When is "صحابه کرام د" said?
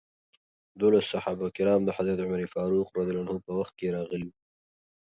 1.13-1.89